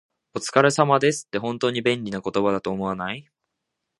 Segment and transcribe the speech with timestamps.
[0.35, 3.29] 「お疲れ様です」って、本当に便利な言葉だと思わない？